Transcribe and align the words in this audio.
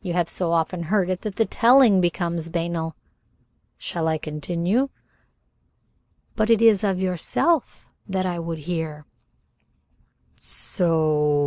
You 0.00 0.14
have 0.14 0.30
so 0.30 0.52
often 0.52 0.84
heard 0.84 1.10
it 1.10 1.20
that 1.20 1.36
the 1.36 1.44
telling 1.44 2.00
becomes 2.00 2.48
banal? 2.48 2.96
Shall 3.76 4.08
I 4.08 4.16
continue?" 4.16 4.88
"But 6.36 6.48
it 6.48 6.62
is 6.62 6.82
of 6.82 6.98
yourself 7.02 7.86
that 8.08 8.24
I 8.24 8.38
would 8.38 8.60
hear." 8.60 9.04
"So? 10.40 11.36